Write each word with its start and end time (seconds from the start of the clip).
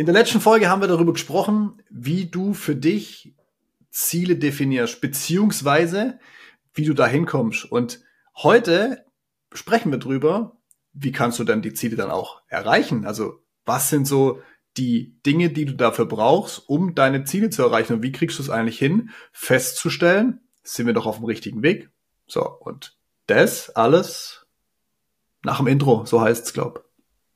In 0.00 0.06
der 0.06 0.14
letzten 0.14 0.40
Folge 0.40 0.70
haben 0.70 0.80
wir 0.80 0.88
darüber 0.88 1.12
gesprochen, 1.12 1.82
wie 1.90 2.24
du 2.24 2.54
für 2.54 2.74
dich 2.74 3.34
Ziele 3.90 4.36
definierst, 4.36 5.02
beziehungsweise 5.02 6.18
wie 6.72 6.86
du 6.86 6.94
da 6.94 7.06
hinkommst. 7.06 7.70
Und 7.70 8.00
heute 8.34 9.04
sprechen 9.52 9.92
wir 9.92 9.98
drüber, 9.98 10.56
wie 10.94 11.12
kannst 11.12 11.38
du 11.38 11.44
dann 11.44 11.60
die 11.60 11.74
Ziele 11.74 11.96
dann 11.96 12.10
auch 12.10 12.40
erreichen? 12.48 13.04
Also 13.04 13.42
was 13.66 13.90
sind 13.90 14.06
so 14.06 14.40
die 14.78 15.20
Dinge, 15.26 15.50
die 15.50 15.66
du 15.66 15.74
dafür 15.74 16.06
brauchst, 16.06 16.66
um 16.66 16.94
deine 16.94 17.24
Ziele 17.24 17.50
zu 17.50 17.62
erreichen? 17.62 17.92
Und 17.92 18.02
wie 18.02 18.12
kriegst 18.12 18.38
du 18.38 18.42
es 18.42 18.48
eigentlich 18.48 18.78
hin, 18.78 19.10
festzustellen, 19.32 20.40
sind 20.62 20.86
wir 20.86 20.94
doch 20.94 21.04
auf 21.04 21.16
dem 21.16 21.26
richtigen 21.26 21.62
Weg? 21.62 21.90
So, 22.26 22.40
und 22.48 22.96
das 23.26 23.68
alles 23.68 24.46
nach 25.42 25.58
dem 25.58 25.66
Intro, 25.66 26.06
so 26.06 26.22
heißt 26.22 26.46
es, 26.46 26.54
glaub. 26.54 26.88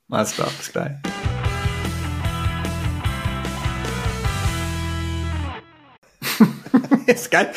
Alles 0.08 0.32
klar, 0.32 0.48
bis 0.58 0.72
gleich. 0.72 0.96
ist 7.14 7.30
geil. 7.30 7.52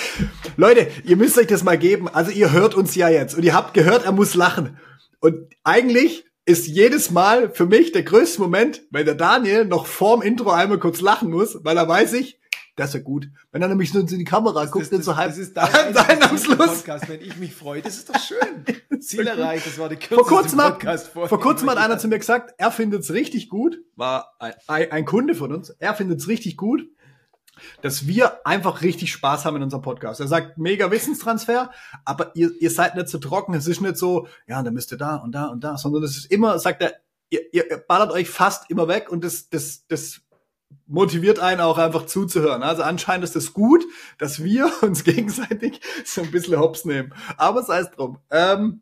Leute, 0.55 0.87
ihr 1.03 1.17
müsst 1.17 1.37
euch 1.37 1.47
das 1.47 1.63
mal 1.63 1.77
geben. 1.77 2.07
Also 2.07 2.31
ihr 2.31 2.51
hört 2.51 2.75
uns 2.75 2.95
ja 2.95 3.09
jetzt 3.09 3.35
und 3.35 3.43
ihr 3.43 3.53
habt 3.53 3.73
gehört, 3.73 4.05
er 4.05 4.11
muss 4.11 4.33
lachen. 4.33 4.77
Und 5.19 5.37
eigentlich 5.63 6.25
ist 6.45 6.67
jedes 6.67 7.11
Mal 7.11 7.51
für 7.51 7.65
mich 7.65 7.91
der 7.91 8.03
größte 8.03 8.39
Moment, 8.41 8.81
wenn 8.89 9.05
der 9.05 9.15
Daniel 9.15 9.65
noch 9.65 9.85
vorm 9.85 10.21
Intro 10.21 10.51
einmal 10.51 10.79
kurz 10.79 11.01
lachen 11.01 11.29
muss, 11.29 11.59
weil 11.63 11.77
er 11.77 11.87
weiß 11.87 12.13
ich, 12.13 12.39
das 12.77 12.89
ist 12.89 12.93
ja 12.93 12.99
gut. 13.01 13.27
Wenn 13.51 13.63
er 13.63 13.69
nämlich 13.69 13.91
so 13.91 13.99
in 13.99 14.05
die 14.05 14.23
Kamera 14.23 14.61
das, 14.61 14.71
guckt, 14.71 14.93
das, 14.93 15.03
so 15.03 15.17
halb 15.17 15.29
das 15.29 15.39
ist 15.39 15.57
dein, 15.57 15.93
dein 15.93 16.21
am 16.21 16.37
Schluss. 16.37 16.57
Podcast. 16.57 17.09
Wenn 17.09 17.21
ich 17.21 17.35
mich 17.37 17.53
freue, 17.53 17.81
das 17.81 17.97
ist 17.97 18.09
doch 18.09 18.19
schön. 18.19 19.01
Ziel 19.01 19.27
erreicht, 19.27 19.65
das 19.65 19.77
war 19.79 19.89
die 19.89 19.95
kürzeste 19.95 20.15
vor 20.15 20.27
kurzem 20.27 20.59
Podcast 20.59 21.15
hat, 21.15 21.29
Vor 21.29 21.39
kurzem 21.39 21.69
hat 21.69 21.77
einer 21.77 21.97
zu 21.97 22.07
mir 22.07 22.19
gesagt, 22.19 22.53
er 22.57 22.71
findet 22.71 23.01
es 23.01 23.11
richtig 23.11 23.49
gut, 23.49 23.79
war 23.95 24.35
ein, 24.39 24.91
ein 24.91 25.05
Kunde 25.05 25.33
von 25.33 25.53
uns, 25.53 25.69
er 25.71 25.95
findet 25.95 26.19
es 26.19 26.27
richtig 26.27 26.55
gut, 26.55 26.87
dass 27.81 28.07
wir 28.07 28.45
einfach 28.45 28.81
richtig 28.81 29.11
Spaß 29.11 29.45
haben 29.45 29.57
in 29.57 29.63
unserem 29.63 29.81
Podcast. 29.81 30.19
Er 30.19 30.27
sagt, 30.27 30.57
mega 30.57 30.91
Wissenstransfer, 30.91 31.71
aber 32.05 32.31
ihr, 32.35 32.51
ihr 32.59 32.71
seid 32.71 32.95
nicht 32.95 33.09
so 33.09 33.17
trocken. 33.17 33.53
Es 33.53 33.67
ist 33.67 33.81
nicht 33.81 33.97
so, 33.97 34.27
ja, 34.47 34.61
dann 34.63 34.73
müsst 34.73 34.91
ihr 34.91 34.97
da 34.97 35.15
und 35.17 35.33
da 35.33 35.45
und 35.47 35.63
da, 35.63 35.77
sondern 35.77 36.03
es 36.03 36.17
ist 36.17 36.31
immer, 36.31 36.59
sagt 36.59 36.81
er, 36.81 36.95
ihr, 37.29 37.53
ihr 37.53 37.83
ballert 37.87 38.11
euch 38.11 38.29
fast 38.29 38.69
immer 38.69 38.87
weg 38.87 39.11
und 39.11 39.23
das, 39.23 39.49
das, 39.49 39.85
das 39.87 40.21
motiviert 40.85 41.39
einen 41.39 41.61
auch 41.61 41.77
einfach 41.77 42.05
zuzuhören. 42.05 42.63
Also 42.63 42.83
anscheinend 42.83 43.23
ist 43.23 43.35
es 43.35 43.53
gut, 43.53 43.85
dass 44.17 44.43
wir 44.43 44.71
uns 44.81 45.03
gegenseitig 45.03 45.81
so 46.05 46.21
ein 46.21 46.31
bisschen 46.31 46.59
hops 46.59 46.85
nehmen. 46.85 47.13
Aber 47.37 47.63
sei 47.63 47.79
es 47.79 47.91
drum. 47.91 48.19
Ähm, 48.31 48.81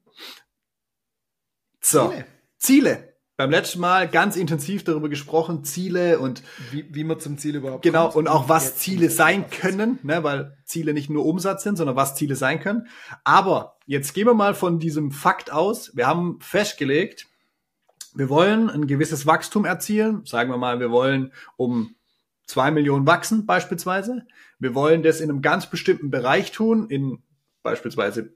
so, 1.82 2.10
Ziele. 2.10 2.26
Ziele 2.58 3.15
beim 3.38 3.52
letzten 3.52 3.80
Mal 3.80 4.08
ganz 4.08 4.38
intensiv 4.38 4.84
darüber 4.84 5.10
gesprochen, 5.10 5.64
Ziele 5.64 6.20
und 6.20 6.42
wie, 6.72 6.86
wie 6.94 7.04
man 7.04 7.20
zum 7.20 7.38
Ziel 7.38 7.56
überhaupt 7.56 7.84
genau 7.84 8.06
kommt. 8.06 8.16
und 8.16 8.28
auch 8.28 8.48
was 8.48 8.78
Ziele 8.78 9.10
sein 9.10 9.50
können, 9.50 10.00
ne, 10.04 10.24
weil 10.24 10.58
Ziele 10.64 10.94
nicht 10.94 11.10
nur 11.10 11.26
Umsatz 11.26 11.64
sind, 11.64 11.76
sondern 11.76 11.96
was 11.96 12.16
Ziele 12.16 12.36
sein 12.36 12.60
können. 12.60 12.88
Aber 13.24 13.78
jetzt 13.86 14.14
gehen 14.14 14.28
wir 14.28 14.34
mal 14.34 14.54
von 14.54 14.80
diesem 14.80 15.12
Fakt 15.12 15.52
aus. 15.52 15.96
Wir 15.96 16.08
haben 16.08 16.40
festgelegt, 16.40 17.28
wir 18.14 18.30
wollen 18.30 18.70
ein 18.70 18.88
gewisses 18.88 19.26
Wachstum 19.26 19.66
erzielen. 19.66 20.24
Sagen 20.26 20.50
wir 20.50 20.58
mal, 20.58 20.80
wir 20.80 20.90
wollen 20.90 21.34
um 21.58 21.96
zwei 22.46 22.72
Millionen 22.72 23.06
wachsen 23.06 23.46
beispielsweise. 23.46 24.26
Wir 24.60 24.74
wollen 24.74 25.04
das 25.04 25.20
in 25.20 25.30
einem 25.30 25.42
ganz 25.42 25.70
bestimmten 25.70 26.10
Bereich 26.10 26.54
tun, 26.54 26.88
in 26.90 27.22
beispielsweise 27.62 28.34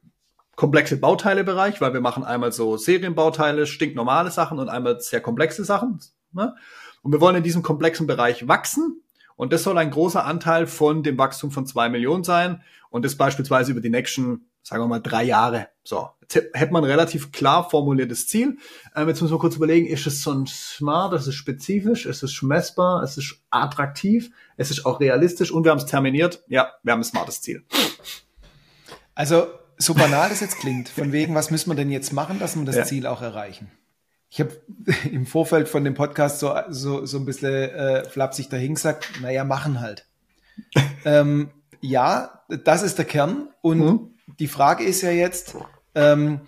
komplexe 0.59 0.97
Bauteilebereich, 0.97 1.79
weil 1.79 1.93
wir 1.93 2.01
machen 2.01 2.25
einmal 2.25 2.51
so 2.51 2.75
Serienbauteile, 2.75 3.65
stinknormale 3.65 4.29
Sachen 4.29 4.59
und 4.59 4.67
einmal 4.67 4.99
sehr 4.99 5.21
komplexe 5.21 5.63
Sachen. 5.63 6.01
Ne? 6.33 6.53
Und 7.01 7.13
wir 7.13 7.21
wollen 7.21 7.37
in 7.37 7.43
diesem 7.43 7.63
komplexen 7.63 8.07
Bereich 8.07 8.45
wachsen. 8.45 9.01
Und 9.37 9.53
das 9.53 9.63
soll 9.63 9.77
ein 9.77 9.89
großer 9.89 10.25
Anteil 10.25 10.67
von 10.67 11.01
dem 11.01 11.17
Wachstum 11.17 11.51
von 11.51 11.65
zwei 11.65 11.87
Millionen 11.87 12.25
sein. 12.25 12.61
Und 12.89 13.05
das 13.05 13.15
beispielsweise 13.15 13.71
über 13.71 13.79
die 13.79 13.89
nächsten, 13.89 14.49
sagen 14.61 14.83
wir 14.83 14.87
mal, 14.87 14.99
drei 14.99 15.23
Jahre. 15.23 15.69
So, 15.81 16.09
jetzt 16.21 16.35
hätte 16.53 16.73
man 16.73 16.83
relativ 16.83 17.31
klar 17.31 17.69
formuliertes 17.69 18.27
Ziel. 18.27 18.57
Ähm, 18.97 19.07
jetzt 19.07 19.21
müssen 19.21 19.33
wir 19.33 19.39
kurz 19.39 19.55
überlegen, 19.55 19.87
ist 19.87 20.07
es 20.07 20.21
so 20.21 20.33
ein 20.33 20.45
smart, 20.45 21.13
ist 21.13 21.27
es 21.27 21.35
spezifisch, 21.35 22.05
ist 22.05 22.21
es 22.21 22.41
messbar, 22.41 23.01
ist 23.01 23.17
es 23.17 23.33
attraktiv, 23.49 24.29
ist 24.57 24.71
es 24.71 24.85
auch 24.85 24.99
realistisch 24.99 25.53
und 25.53 25.63
wir 25.63 25.71
haben 25.71 25.77
es 25.77 25.85
terminiert. 25.85 26.43
Ja, 26.49 26.73
wir 26.83 26.91
haben 26.91 26.99
ein 26.99 27.05
smartes 27.05 27.39
Ziel. 27.39 27.63
Also 29.15 29.47
so 29.81 29.93
banal 29.93 30.29
das 30.29 30.41
jetzt 30.41 30.57
klingt, 30.57 30.89
von 30.89 31.11
wegen, 31.13 31.33
was 31.33 31.51
müssen 31.51 31.71
wir 31.71 31.75
denn 31.75 31.89
jetzt 31.89 32.11
machen, 32.11 32.37
dass 32.37 32.55
wir 32.55 32.65
das 32.65 32.75
ja. 32.75 32.83
Ziel 32.83 33.07
auch 33.07 33.21
erreichen? 33.21 33.71
Ich 34.29 34.39
habe 34.39 34.51
im 35.11 35.25
Vorfeld 35.25 35.67
von 35.69 35.83
dem 35.83 35.95
Podcast 35.95 36.39
so, 36.39 36.53
so, 36.69 37.05
so 37.05 37.17
ein 37.17 37.25
bisschen 37.25 37.53
äh, 37.53 38.03
flapsig 38.03 38.49
dahin 38.49 38.75
gesagt, 38.75 39.09
naja, 39.21 39.43
machen 39.43 39.79
halt. 39.79 40.05
ähm, 41.05 41.49
ja, 41.81 42.43
das 42.49 42.83
ist 42.83 42.97
der 42.97 43.05
Kern. 43.05 43.47
Und 43.61 43.79
mhm. 43.79 44.15
die 44.37 44.49
Frage 44.49 44.83
ist 44.83 45.01
ja 45.01 45.11
jetzt, 45.11 45.55
ähm, 45.95 46.41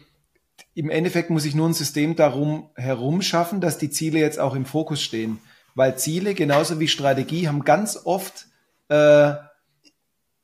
im 0.74 0.90
Endeffekt 0.90 1.30
muss 1.30 1.46
ich 1.46 1.56
nur 1.56 1.70
ein 1.70 1.74
System 1.74 2.16
darum 2.18 2.70
herum 2.76 3.22
schaffen, 3.22 3.62
dass 3.62 3.78
die 3.78 3.90
Ziele 3.90 4.20
jetzt 4.20 4.40
auch 4.40 4.56
im 4.56 4.66
Fokus 4.66 5.02
stehen. 5.02 5.40
Weil 5.74 5.98
Ziele, 5.98 6.34
genauso 6.34 6.82
wie 6.82 6.90
Strategie, 6.90 7.48
haben 7.48 7.64
ganz 7.64 7.98
oft 8.04 8.48
äh, 8.90 9.34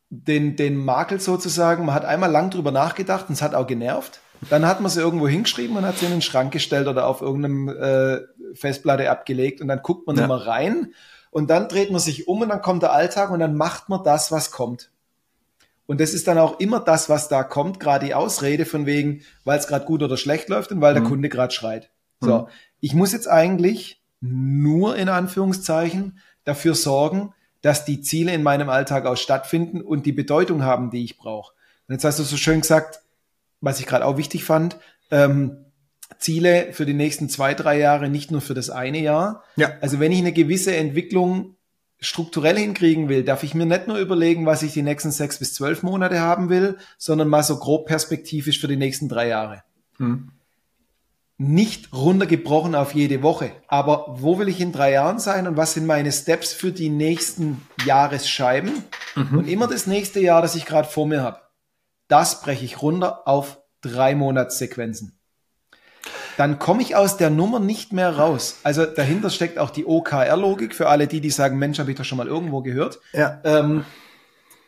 den, 0.09 0.55
den 0.55 0.77
Makel 0.77 1.19
sozusagen, 1.19 1.85
man 1.85 1.95
hat 1.95 2.05
einmal 2.05 2.31
lang 2.31 2.49
drüber 2.49 2.71
nachgedacht 2.71 3.25
und 3.27 3.33
es 3.33 3.41
hat 3.41 3.55
auch 3.55 3.67
genervt. 3.67 4.21
Dann 4.49 4.65
hat 4.65 4.81
man 4.81 4.91
sie 4.91 5.01
irgendwo 5.01 5.27
hingeschrieben 5.27 5.75
und 5.77 5.85
hat 5.85 5.97
sie 5.97 6.05
in 6.05 6.11
den 6.11 6.21
Schrank 6.21 6.53
gestellt 6.53 6.87
oder 6.87 7.07
auf 7.07 7.21
irgendeinem 7.21 7.69
äh, 7.69 8.19
Festplatte 8.53 9.09
abgelegt 9.09 9.61
und 9.61 9.67
dann 9.67 9.81
guckt 9.81 10.07
man 10.07 10.15
ja. 10.15 10.25
immer 10.25 10.45
rein 10.45 10.93
und 11.31 11.49
dann 11.49 11.67
dreht 11.67 11.91
man 11.91 11.99
sich 11.99 12.27
um 12.27 12.41
und 12.41 12.49
dann 12.49 12.61
kommt 12.61 12.83
der 12.83 12.93
Alltag 12.93 13.31
und 13.31 13.39
dann 13.39 13.55
macht 13.55 13.89
man 13.89 14.03
das, 14.03 14.31
was 14.31 14.51
kommt. 14.51 14.91
Und 15.87 16.01
das 16.01 16.13
ist 16.13 16.27
dann 16.27 16.37
auch 16.37 16.59
immer 16.59 16.79
das, 16.81 17.09
was 17.09 17.29
da 17.29 17.43
kommt, 17.43 17.79
gerade 17.79 18.05
die 18.05 18.13
Ausrede 18.13 18.65
von 18.65 18.85
wegen, 18.85 19.21
weil 19.45 19.57
es 19.57 19.67
gerade 19.67 19.85
gut 19.85 20.03
oder 20.03 20.17
schlecht 20.17 20.49
läuft 20.49 20.71
und 20.71 20.81
weil 20.81 20.93
mhm. 20.93 20.99
der 20.99 21.07
Kunde 21.07 21.29
gerade 21.29 21.53
schreit. 21.53 21.89
So, 22.19 22.39
mhm. 22.39 22.47
ich 22.79 22.93
muss 22.93 23.13
jetzt 23.13 23.27
eigentlich 23.27 24.03
nur 24.19 24.95
in 24.97 25.09
Anführungszeichen 25.09 26.19
dafür 26.43 26.75
sorgen, 26.75 27.33
dass 27.61 27.85
die 27.85 28.01
Ziele 28.01 28.33
in 28.33 28.43
meinem 28.43 28.69
Alltag 28.69 29.05
auch 29.05 29.17
stattfinden 29.17 29.81
und 29.81 30.05
die 30.05 30.11
Bedeutung 30.11 30.63
haben, 30.63 30.89
die 30.89 31.03
ich 31.03 31.17
brauche. 31.17 31.53
Und 31.87 31.93
jetzt 31.93 32.03
hast 32.03 32.19
du 32.19 32.23
so 32.23 32.37
schön 32.37 32.61
gesagt, 32.61 33.01
was 33.61 33.79
ich 33.79 33.85
gerade 33.85 34.05
auch 34.05 34.17
wichtig 34.17 34.43
fand, 34.43 34.77
ähm, 35.11 35.65
Ziele 36.19 36.73
für 36.73 36.85
die 36.85 36.93
nächsten 36.93 37.29
zwei, 37.29 37.53
drei 37.53 37.77
Jahre, 37.79 38.09
nicht 38.09 38.31
nur 38.31 38.41
für 38.41 38.53
das 38.53 38.69
eine 38.69 38.99
Jahr. 38.99 39.43
Ja. 39.55 39.73
Also 39.81 39.99
wenn 39.99 40.11
ich 40.11 40.19
eine 40.19 40.33
gewisse 40.33 40.75
Entwicklung 40.75 41.55
strukturell 41.99 42.57
hinkriegen 42.57 43.09
will, 43.09 43.23
darf 43.23 43.43
ich 43.43 43.55
mir 43.55 43.65
nicht 43.65 43.87
nur 43.87 43.97
überlegen, 43.97 44.45
was 44.45 44.63
ich 44.63 44.73
die 44.73 44.83
nächsten 44.83 45.11
sechs 45.11 45.39
bis 45.39 45.53
zwölf 45.53 45.83
Monate 45.83 46.19
haben 46.19 46.49
will, 46.49 46.77
sondern 46.97 47.27
mal 47.27 47.43
so 47.43 47.57
grob 47.57 47.87
perspektivisch 47.87 48.59
für 48.59 48.67
die 48.67 48.77
nächsten 48.77 49.09
drei 49.09 49.27
Jahre. 49.27 49.63
Hm 49.97 50.31
nicht 51.37 51.93
runtergebrochen 51.93 52.73
auf 52.73 52.95
jede 52.95 53.21
Woche. 53.21 53.51
Aber 53.67 54.07
wo 54.09 54.39
will 54.39 54.47
ich 54.47 54.59
in 54.59 54.71
drei 54.71 54.91
Jahren 54.91 55.19
sein 55.19 55.47
und 55.47 55.55
was 55.55 55.73
sind 55.73 55.85
meine 55.85 56.11
Steps 56.11 56.51
für 56.51 56.71
die 56.71 56.89
nächsten 56.89 57.61
Jahresscheiben? 57.85 58.83
Mhm. 59.15 59.37
Und 59.37 59.47
immer 59.47 59.67
das 59.67 59.85
nächste 59.85 60.19
Jahr, 60.19 60.41
das 60.41 60.55
ich 60.55 60.65
gerade 60.65 60.87
vor 60.87 61.05
mir 61.05 61.21
habe, 61.21 61.41
das 62.07 62.41
breche 62.41 62.65
ich 62.65 62.81
runter 62.81 63.27
auf 63.27 63.61
drei 63.81 64.15
Monatssequenzen. 64.15 65.19
Dann 66.37 66.59
komme 66.59 66.81
ich 66.81 66.95
aus 66.95 67.17
der 67.17 67.29
Nummer 67.29 67.59
nicht 67.59 67.93
mehr 67.93 68.17
raus. 68.17 68.59
Also 68.63 68.85
dahinter 68.85 69.29
steckt 69.29 69.59
auch 69.59 69.69
die 69.69 69.85
OKR-Logik 69.85 70.73
für 70.73 70.87
alle 70.87 71.07
die, 71.07 71.21
die 71.21 71.29
sagen, 71.29 71.57
Mensch, 71.57 71.79
habe 71.79 71.91
ich 71.91 71.97
doch 71.97 72.05
schon 72.05 72.17
mal 72.17 72.27
irgendwo 72.27 72.61
gehört. 72.61 72.99
Ja. 73.13 73.41
Ähm, 73.43 73.85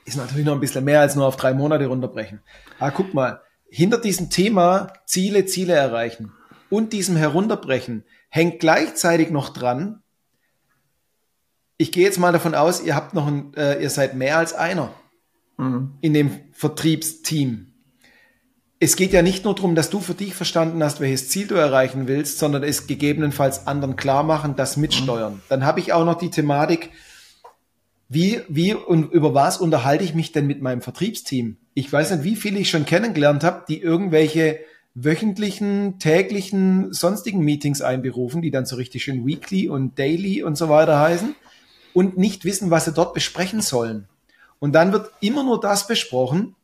ist 0.06 0.18
natürlich 0.18 0.46
noch 0.46 0.54
ein 0.54 0.60
bisschen 0.60 0.84
mehr 0.84 1.02
als 1.02 1.16
nur 1.16 1.26
auf 1.26 1.36
drei 1.36 1.54
Monate 1.54 1.86
runterbrechen. 1.86 2.42
Aber 2.80 2.92
guck 2.92 3.14
mal, 3.14 3.42
hinter 3.70 4.00
diesem 4.00 4.30
Thema 4.30 4.94
Ziele, 5.06 5.46
Ziele 5.46 5.74
erreichen 5.74 6.34
und 6.70 6.94
diesem 6.94 7.16
Herunterbrechen 7.16 8.04
hängt 8.30 8.60
gleichzeitig 8.60 9.30
noch 9.32 9.50
dran, 9.50 10.02
ich 11.78 11.92
gehe 11.94 12.04
jetzt 12.04 12.20
mal 12.20 12.34
davon 12.34 12.56
aus, 12.56 12.84
ihr 12.84 12.94
habt 12.94 13.14
noch 13.14 13.26
ein, 13.26 13.54
äh, 13.56 13.82
ihr 13.82 13.90
seid 13.90 14.14
mehr 14.14 14.38
als 14.38 14.54
einer 14.54 14.94
mhm. 15.58 15.94
in 16.02 16.14
dem 16.14 16.32
Vertriebsteam. 16.52 17.68
Es 18.82 18.96
geht 18.96 19.14
ja 19.14 19.22
nicht 19.22 19.46
nur 19.46 19.56
darum, 19.56 19.76
dass 19.76 19.90
du 19.90 20.00
für 20.00 20.14
dich 20.14 20.36
verstanden 20.36 20.84
hast, 20.84 21.00
welches 21.00 21.30
Ziel 21.30 21.48
du 21.48 21.56
erreichen 21.56 22.08
willst, 22.08 22.38
sondern 22.38 22.64
es 22.64 22.88
gegebenenfalls 22.88 23.66
anderen 23.66 23.96
klar 23.96 24.24
machen, 24.24 24.56
das 24.56 24.78
mitsteuern. 24.78 25.36
Mhm. 25.36 25.42
Dann 25.50 25.66
habe 25.66 25.80
ich 25.80 25.94
auch 25.94 26.06
noch 26.06 26.18
die 26.18 26.30
Thematik, 26.30 26.92
wie, 28.10 28.42
wie 28.50 28.74
und 28.74 29.12
über 29.14 29.34
was 29.34 29.58
unterhalte 29.58 30.04
ich 30.04 30.16
mich 30.16 30.32
denn 30.32 30.48
mit 30.48 30.62
meinem 30.62 30.82
Vertriebsteam? 30.82 31.58
Ich 31.76 31.92
weiß 31.92 32.12
nicht, 32.12 32.24
wie 32.24 32.36
viele 32.36 32.60
ich 32.60 32.70
schon 32.70 32.86
kennengelernt 32.86 33.44
habe, 33.44 33.64
die 33.70 33.80
irgendwelche 33.80 34.60
wöchentlichen, 35.04 36.00
täglichen, 36.00 36.94
sonstigen 36.94 37.40
Meetings 37.40 37.82
einberufen, 37.82 38.42
die 38.42 38.52
dann 38.52 38.66
so 38.66 38.76
richtig 38.76 39.04
schön 39.04 39.26
Weekly 39.26 39.70
und 39.70 39.98
Daily 39.98 40.44
und 40.44 40.58
so 40.58 40.70
weiter 40.70 41.00
heißen 41.00 41.36
und 41.94 42.18
nicht 42.18 42.46
wissen, 42.46 42.70
was 42.72 42.86
sie 42.86 42.94
dort 42.94 43.14
besprechen 43.14 43.62
sollen. 43.62 44.08
Und 44.60 44.74
dann 44.74 44.92
wird 44.92 45.12
immer 45.22 45.44
nur 45.44 45.60
das 45.60 45.88
besprochen. 45.88 46.56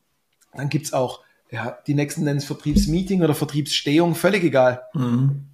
Dann 0.54 0.70
gibt's 0.70 0.94
auch, 0.94 1.22
ja, 1.50 1.78
die 1.88 1.94
nächsten 1.94 2.24
nennen 2.24 2.40
es 2.40 2.46
Vertriebsmeeting 2.46 3.24
oder 3.24 3.34
Vertriebsstehung, 3.34 4.16
völlig 4.16 4.44
egal. 4.44 4.84
Mhm. 4.94 5.46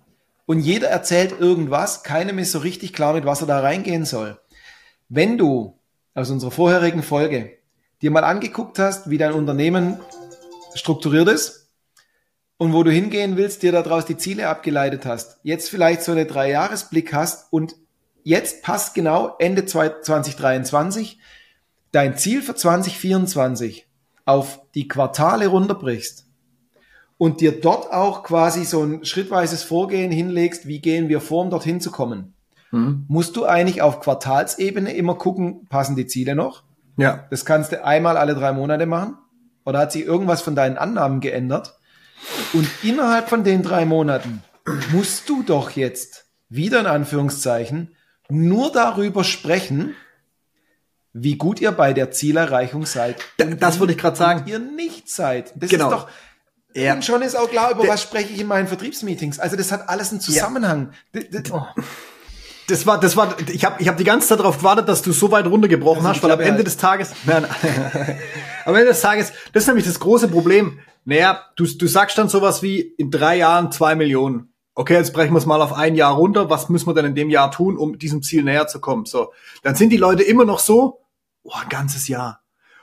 Und 0.45 0.59
jeder 0.59 0.89
erzählt 0.89 1.39
irgendwas, 1.39 2.03
keinem 2.03 2.39
ist 2.39 2.51
so 2.51 2.59
richtig 2.59 2.93
klar, 2.93 3.13
mit 3.13 3.25
was 3.25 3.41
er 3.41 3.47
da 3.47 3.59
reingehen 3.59 4.05
soll. 4.05 4.39
Wenn 5.07 5.37
du 5.37 5.77
aus 6.13 6.29
unserer 6.29 6.51
vorherigen 6.51 7.03
Folge 7.03 7.57
dir 8.01 8.11
mal 8.11 8.23
angeguckt 8.23 8.79
hast, 8.79 9.09
wie 9.09 9.17
dein 9.17 9.33
Unternehmen 9.33 9.99
strukturiert 10.73 11.29
ist 11.29 11.60
und 12.61 12.73
wo 12.73 12.83
du 12.83 12.91
hingehen 12.91 13.37
willst, 13.37 13.63
dir 13.63 13.71
daraus 13.71 14.05
die 14.05 14.17
Ziele 14.17 14.47
abgeleitet 14.47 15.07
hast, 15.07 15.39
jetzt 15.41 15.67
vielleicht 15.67 16.03
so 16.03 16.11
eine 16.11 16.27
Drei-Jahres-Blick 16.27 17.11
hast 17.11 17.51
und 17.51 17.75
jetzt 18.21 18.61
passt 18.61 18.93
genau 18.93 19.35
Ende 19.39 19.65
2023 19.65 21.17
dein 21.91 22.17
Ziel 22.17 22.43
für 22.43 22.53
2024 22.53 23.87
auf 24.25 24.61
die 24.75 24.87
Quartale 24.87 25.47
runterbrichst 25.47 26.27
und 27.17 27.41
dir 27.41 27.59
dort 27.59 27.91
auch 27.91 28.21
quasi 28.21 28.63
so 28.63 28.83
ein 28.83 29.05
schrittweises 29.05 29.63
Vorgehen 29.63 30.11
hinlegst, 30.11 30.67
wie 30.67 30.81
gehen 30.81 31.09
wir 31.09 31.19
vor, 31.19 31.41
um 31.41 31.49
dorthin 31.49 31.81
zu 31.81 31.89
kommen, 31.89 32.35
mhm. 32.69 33.05
musst 33.07 33.37
du 33.37 33.45
eigentlich 33.45 33.81
auf 33.81 34.01
Quartalsebene 34.01 34.93
immer 34.93 35.15
gucken, 35.15 35.65
passen 35.67 35.95
die 35.95 36.05
Ziele 36.05 36.35
noch? 36.35 36.61
Ja. 36.97 37.25
Das 37.31 37.43
kannst 37.43 37.71
du 37.71 37.83
einmal 37.83 38.17
alle 38.17 38.35
drei 38.35 38.51
Monate 38.51 38.85
machen. 38.85 39.17
Oder 39.65 39.79
hat 39.79 39.91
sich 39.91 40.05
irgendwas 40.05 40.43
von 40.43 40.53
deinen 40.53 40.77
Annahmen 40.77 41.21
geändert? 41.21 41.79
Und 42.53 42.69
innerhalb 42.83 43.29
von 43.29 43.43
den 43.43 43.63
drei 43.63 43.85
Monaten 43.85 44.43
musst 44.91 45.29
du 45.29 45.43
doch 45.43 45.71
jetzt 45.71 46.25
wieder 46.49 46.79
in 46.79 46.85
Anführungszeichen 46.85 47.95
nur 48.29 48.71
darüber 48.71 49.23
sprechen, 49.23 49.95
wie 51.13 51.35
gut 51.35 51.59
ihr 51.59 51.71
bei 51.71 51.93
der 51.93 52.11
Zielerreichung 52.11 52.85
seid. 52.85 53.17
das 53.37 53.79
würde 53.79 53.93
ich 53.93 53.99
gerade 53.99 54.17
sagen. 54.17 54.43
Ihr 54.47 54.59
nicht 54.59 55.09
seid. 55.09 55.53
Das 55.55 55.69
genau. 55.69 55.89
ist 55.89 55.93
doch 55.93 56.09
ja. 56.73 56.93
Und 56.93 57.03
schon 57.03 57.21
ist 57.21 57.35
auch 57.35 57.49
klar, 57.49 57.71
über 57.71 57.87
was 57.87 58.01
spreche 58.01 58.31
ich 58.31 58.39
in 58.39 58.47
meinen 58.47 58.67
Vertriebsmeetings. 58.67 59.39
Also 59.39 59.57
das 59.57 59.71
hat 59.71 59.89
alles 59.89 60.11
einen 60.11 60.21
Zusammenhang. 60.21 60.93
Ja. 61.13 61.41
Oh. 61.51 61.65
Das 62.67 62.85
war, 62.85 62.97
das 62.99 63.17
war, 63.17 63.35
ich 63.49 63.65
habe 63.65 63.81
ich 63.81 63.89
hab 63.89 63.97
die 63.97 64.05
ganze 64.05 64.29
Zeit 64.29 64.39
darauf 64.39 64.59
gewartet, 64.59 64.87
dass 64.87 65.01
du 65.01 65.11
so 65.11 65.31
weit 65.31 65.45
runtergebrochen 65.45 66.05
also 66.05 66.09
hast, 66.09 66.23
weil 66.23 66.31
am 66.31 66.39
Ende 66.39 66.57
halt. 66.57 66.67
des 66.67 66.77
Tages, 66.77 67.11
nein, 67.25 67.45
am 68.65 68.75
Ende 68.75 68.87
des 68.87 69.01
Tages, 69.01 69.33
das 69.51 69.63
ist 69.63 69.67
nämlich 69.67 69.85
das 69.85 69.99
große 69.99 70.29
Problem. 70.29 70.79
Naja, 71.05 71.45
du, 71.55 71.65
du 71.65 71.87
sagst 71.87 72.17
dann 72.17 72.29
sowas 72.29 72.61
wie 72.61 72.79
in 72.79 73.11
drei 73.11 73.37
Jahren 73.37 73.71
zwei 73.71 73.95
Millionen. 73.95 74.53
Okay, 74.73 74.93
jetzt 74.93 75.13
brechen 75.13 75.33
wir 75.33 75.39
es 75.39 75.45
mal 75.45 75.61
auf 75.61 75.73
ein 75.73 75.95
Jahr 75.95 76.13
runter. 76.13 76.49
Was 76.49 76.69
müssen 76.69 76.87
wir 76.87 76.93
denn 76.93 77.05
in 77.05 77.15
dem 77.15 77.29
Jahr 77.29 77.51
tun, 77.51 77.77
um 77.77 77.97
diesem 77.97 78.23
Ziel 78.23 78.43
näher 78.43 78.67
zu 78.67 78.79
kommen? 78.79 79.05
So, 79.05 79.33
dann 79.63 79.75
sind 79.75 79.89
die 79.89 79.97
Leute 79.97 80.23
immer 80.23 80.45
noch 80.45 80.59
so, 80.59 81.01
oh, 81.43 81.53
ein 81.61 81.69
ganzes 81.69 82.07
Jahr. 82.07 82.41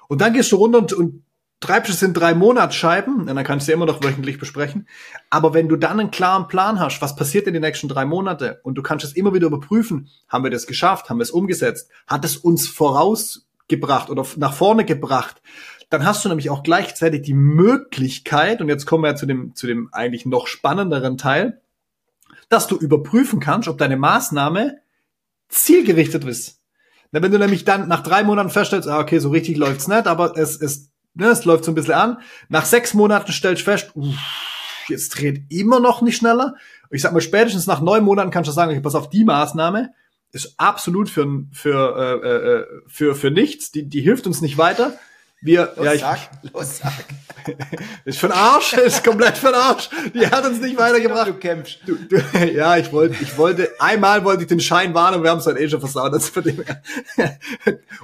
Und 0.08 0.20
dann 0.20 0.32
gehst 0.32 0.52
du 0.52 0.56
runter 0.56 0.78
und, 0.78 0.92
und 0.92 1.22
treibst 1.60 1.92
es 1.92 2.02
in 2.02 2.14
drei 2.14 2.34
Monatsscheiben, 2.34 3.22
und 3.22 3.26
dann 3.26 3.44
kannst 3.44 3.66
du 3.66 3.72
ja 3.72 3.76
immer 3.76 3.86
noch 3.86 4.02
wöchentlich 4.02 4.38
besprechen. 4.38 4.86
Aber 5.30 5.54
wenn 5.54 5.68
du 5.68 5.76
dann 5.76 5.98
einen 5.98 6.10
klaren 6.10 6.46
Plan 6.46 6.78
hast, 6.78 7.02
was 7.02 7.16
passiert 7.16 7.46
in 7.46 7.52
den 7.52 7.62
nächsten 7.62 7.88
drei 7.88 8.04
Monate 8.04 8.60
und 8.62 8.76
du 8.76 8.82
kannst 8.82 9.04
es 9.04 9.12
immer 9.14 9.34
wieder 9.34 9.48
überprüfen, 9.48 10.08
haben 10.28 10.44
wir 10.44 10.50
das 10.50 10.66
geschafft, 10.66 11.10
haben 11.10 11.18
wir 11.18 11.24
es 11.24 11.30
umgesetzt, 11.30 11.90
hat 12.06 12.24
es 12.24 12.36
uns 12.36 12.68
vorausgebracht 13.68 14.10
oder 14.10 14.26
nach 14.36 14.52
vorne 14.52 14.84
gebracht, 14.84 15.42
dann 15.90 16.04
hast 16.04 16.24
du 16.24 16.28
nämlich 16.28 16.50
auch 16.50 16.62
gleichzeitig 16.62 17.22
die 17.22 17.34
Möglichkeit, 17.34 18.60
und 18.60 18.68
jetzt 18.68 18.86
kommen 18.86 19.04
wir 19.04 19.10
ja 19.10 19.16
zu 19.16 19.26
dem, 19.26 19.54
zu 19.54 19.66
dem 19.66 19.88
eigentlich 19.92 20.26
noch 20.26 20.46
spannenderen 20.46 21.16
Teil, 21.16 21.60
dass 22.48 22.66
du 22.66 22.76
überprüfen 22.76 23.40
kannst, 23.40 23.68
ob 23.68 23.78
deine 23.78 23.96
Maßnahme 23.96 24.78
zielgerichtet 25.48 26.24
ist. 26.24 26.60
wenn 27.10 27.32
du 27.32 27.38
nämlich 27.38 27.64
dann 27.64 27.88
nach 27.88 28.02
drei 28.02 28.22
Monaten 28.22 28.50
feststellst, 28.50 28.88
ah, 28.88 29.00
okay, 29.00 29.18
so 29.18 29.30
richtig 29.30 29.56
läuft's 29.56 29.88
nicht, 29.88 30.06
aber 30.06 30.36
es, 30.36 30.56
ist 30.56 30.90
ne, 31.14 31.28
es 31.28 31.44
läuft 31.46 31.64
so 31.64 31.72
ein 31.72 31.74
bisschen 31.74 31.94
an. 31.94 32.18
Nach 32.48 32.66
sechs 32.66 32.92
Monaten 32.92 33.32
stellst 33.32 33.62
du 33.62 33.70
fest, 33.70 33.90
uff, 33.94 34.14
jetzt 34.88 35.10
dreht 35.10 35.44
immer 35.50 35.80
noch 35.80 36.02
nicht 36.02 36.16
schneller. 36.16 36.54
Ich 36.90 37.02
sag 37.02 37.12
mal, 37.12 37.20
spätestens 37.22 37.66
nach 37.66 37.80
neun 37.80 38.04
Monaten 38.04 38.30
kannst 38.30 38.48
du 38.48 38.52
sagen, 38.52 38.72
okay, 38.72 38.80
pass 38.82 38.94
auf, 38.94 39.08
die 39.08 39.24
Maßnahme 39.24 39.90
ist 40.32 40.54
absolut 40.58 41.08
für, 41.08 41.44
für, 41.52 42.20
äh, 42.22 42.28
äh, 42.28 42.66
für, 42.86 43.14
für 43.14 43.30
nichts, 43.30 43.70
die, 43.70 43.88
die 43.88 44.00
hilft 44.00 44.26
uns 44.26 44.40
nicht 44.40 44.58
weiter. 44.58 44.98
Wir, 45.40 45.72
los, 45.76 45.84
ja, 45.84 45.94
ich, 45.94 46.00
sag, 46.00 46.18
los, 46.52 46.78
sag. 46.78 46.92
ist 48.04 48.18
für 48.18 48.34
Arsch, 48.34 48.72
ist 48.72 49.04
komplett 49.04 49.38
für 49.38 49.54
Arsch. 49.54 49.88
Die 50.12 50.26
hat 50.26 50.44
uns 50.44 50.60
nicht 50.60 50.76
weitergebracht. 50.76 51.28
Du 51.28 51.34
kämpfst. 51.34 51.78
Du, 51.86 51.94
du, 51.94 52.16
ja, 52.52 52.76
ich 52.76 52.92
wollte, 52.92 53.22
ich 53.22 53.38
wollte, 53.38 53.70
einmal 53.78 54.24
wollte 54.24 54.42
ich 54.42 54.48
den 54.48 54.58
Schein 54.58 54.94
warnen, 54.94 55.18
und 55.18 55.22
wir 55.22 55.30
haben 55.30 55.38
es 55.38 55.46
halt 55.46 55.58
eh 55.58 55.68
schon 55.68 55.78
versaut. 55.78 56.12
Das 56.12 56.28
für 56.28 56.42
den, 56.42 56.64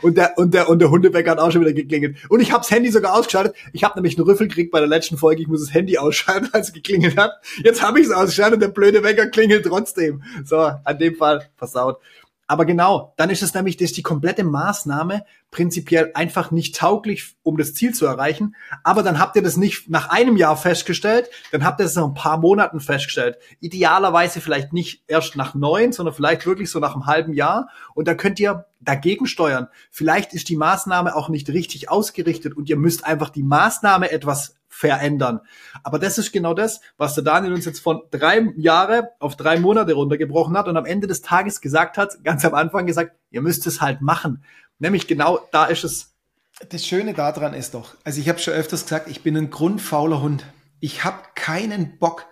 und 0.02 0.16
der, 0.16 0.38
und 0.38 0.54
der, 0.54 0.68
und 0.68 0.78
der 0.78 0.90
Hundebäcker 0.90 1.32
hat 1.32 1.40
auch 1.40 1.50
schon 1.50 1.62
wieder 1.62 1.72
geklingelt. 1.72 2.18
Und 2.28 2.40
ich 2.40 2.52
habe 2.52 2.60
das 2.60 2.70
Handy 2.70 2.90
sogar 2.92 3.14
ausgeschaltet. 3.14 3.56
Ich 3.72 3.82
habe 3.82 3.96
nämlich 3.96 4.16
einen 4.16 4.26
Rüffel 4.28 4.46
gekriegt 4.46 4.70
bei 4.70 4.78
der 4.78 4.88
letzten 4.88 5.18
Folge. 5.18 5.42
Ich 5.42 5.48
muss 5.48 5.60
das 5.60 5.74
Handy 5.74 5.98
ausschalten, 5.98 6.50
als 6.52 6.68
es 6.68 6.72
geklingelt 6.72 7.16
hat. 7.16 7.32
Jetzt 7.64 7.82
habe 7.82 7.98
ich 7.98 8.06
es 8.06 8.12
ausgeschaltet 8.12 8.54
und 8.54 8.60
der 8.60 8.68
blöde 8.68 9.02
Wecker 9.02 9.26
klingelt 9.26 9.66
trotzdem. 9.66 10.22
So, 10.44 10.58
an 10.58 10.98
dem 10.98 11.16
Fall 11.16 11.48
versaut. 11.56 11.98
Aber 12.46 12.66
genau, 12.66 13.14
dann 13.16 13.30
ist 13.30 13.42
es 13.42 13.54
nämlich, 13.54 13.76
dass 13.76 13.92
die 13.92 14.02
komplette 14.02 14.44
Maßnahme 14.44 15.24
prinzipiell 15.50 16.10
einfach 16.14 16.50
nicht 16.50 16.76
tauglich, 16.76 17.36
um 17.42 17.56
das 17.56 17.74
Ziel 17.74 17.94
zu 17.94 18.06
erreichen. 18.06 18.54
Aber 18.82 19.02
dann 19.02 19.18
habt 19.18 19.36
ihr 19.36 19.42
das 19.42 19.56
nicht 19.56 19.88
nach 19.88 20.10
einem 20.10 20.36
Jahr 20.36 20.56
festgestellt, 20.56 21.30
dann 21.52 21.64
habt 21.64 21.80
ihr 21.80 21.86
es 21.86 21.94
nach 21.94 22.04
ein 22.04 22.14
paar 22.14 22.38
Monaten 22.38 22.80
festgestellt. 22.80 23.38
Idealerweise 23.60 24.40
vielleicht 24.40 24.72
nicht 24.72 25.04
erst 25.06 25.36
nach 25.36 25.54
neun, 25.54 25.92
sondern 25.92 26.14
vielleicht 26.14 26.44
wirklich 26.44 26.70
so 26.70 26.80
nach 26.80 26.94
einem 26.94 27.06
halben 27.06 27.32
Jahr. 27.32 27.68
Und 27.94 28.08
da 28.08 28.14
könnt 28.14 28.40
ihr 28.40 28.66
dagegen 28.80 29.26
steuern. 29.26 29.68
Vielleicht 29.90 30.34
ist 30.34 30.48
die 30.48 30.56
Maßnahme 30.56 31.16
auch 31.16 31.28
nicht 31.28 31.48
richtig 31.48 31.88
ausgerichtet 31.88 32.56
und 32.56 32.68
ihr 32.68 32.76
müsst 32.76 33.04
einfach 33.04 33.30
die 33.30 33.42
Maßnahme 33.42 34.10
etwas 34.10 34.56
verändern. 34.74 35.40
Aber 35.84 36.00
das 36.00 36.18
ist 36.18 36.32
genau 36.32 36.52
das, 36.52 36.80
was 36.96 37.14
der 37.14 37.22
Daniel 37.22 37.54
uns 37.54 37.64
jetzt 37.64 37.78
von 37.78 38.02
drei 38.10 38.52
Jahre 38.56 39.10
auf 39.20 39.36
drei 39.36 39.60
Monate 39.60 39.92
runtergebrochen 39.92 40.58
hat 40.58 40.66
und 40.66 40.76
am 40.76 40.84
Ende 40.84 41.06
des 41.06 41.22
Tages 41.22 41.60
gesagt 41.60 41.96
hat, 41.96 42.24
ganz 42.24 42.44
am 42.44 42.54
Anfang 42.54 42.84
gesagt, 42.84 43.12
ihr 43.30 43.40
müsst 43.40 43.68
es 43.68 43.80
halt 43.80 44.00
machen. 44.00 44.42
Nämlich 44.80 45.06
genau 45.06 45.38
da 45.52 45.66
ist 45.66 45.84
es. 45.84 46.12
Das 46.70 46.84
Schöne 46.84 47.14
daran 47.14 47.54
ist 47.54 47.74
doch, 47.74 47.94
also 48.04 48.20
ich 48.20 48.28
habe 48.28 48.40
schon 48.40 48.54
öfters 48.54 48.82
gesagt, 48.82 49.08
ich 49.08 49.22
bin 49.22 49.36
ein 49.36 49.50
grundfauler 49.50 50.20
Hund. 50.20 50.44
Ich 50.80 51.04
habe 51.04 51.18
keinen 51.34 51.98
Bock 51.98 52.26